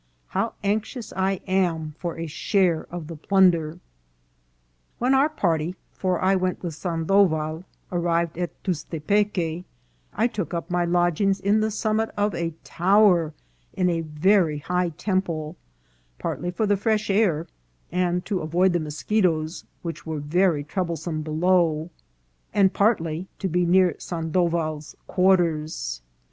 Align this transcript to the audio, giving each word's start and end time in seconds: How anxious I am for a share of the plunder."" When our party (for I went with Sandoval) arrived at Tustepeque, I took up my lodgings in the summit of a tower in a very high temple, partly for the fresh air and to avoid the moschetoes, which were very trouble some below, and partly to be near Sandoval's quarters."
How 0.29 0.55
anxious 0.63 1.13
I 1.15 1.41
am 1.45 1.93
for 1.99 2.17
a 2.17 2.25
share 2.25 2.87
of 2.89 3.05
the 3.05 3.15
plunder."" 3.15 3.77
When 4.97 5.13
our 5.13 5.29
party 5.29 5.75
(for 5.91 6.19
I 6.19 6.35
went 6.35 6.63
with 6.63 6.73
Sandoval) 6.73 7.65
arrived 7.91 8.35
at 8.35 8.63
Tustepeque, 8.63 9.63
I 10.13 10.25
took 10.25 10.55
up 10.55 10.71
my 10.71 10.85
lodgings 10.85 11.39
in 11.39 11.59
the 11.59 11.69
summit 11.69 12.09
of 12.17 12.33
a 12.33 12.55
tower 12.63 13.35
in 13.73 13.89
a 13.91 14.01
very 14.01 14.57
high 14.57 14.89
temple, 14.89 15.55
partly 16.17 16.49
for 16.49 16.65
the 16.65 16.77
fresh 16.77 17.11
air 17.11 17.45
and 17.91 18.25
to 18.25 18.39
avoid 18.41 18.73
the 18.73 18.79
moschetoes, 18.79 19.65
which 19.83 20.03
were 20.07 20.19
very 20.19 20.63
trouble 20.63 20.95
some 20.95 21.21
below, 21.21 21.91
and 22.55 22.73
partly 22.73 23.27
to 23.37 23.47
be 23.47 23.67
near 23.67 23.93
Sandoval's 23.99 24.95
quarters." 25.05 26.01